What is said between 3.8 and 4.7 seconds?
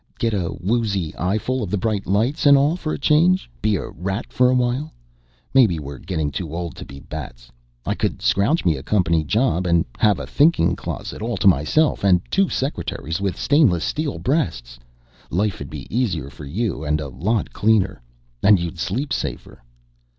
rat for a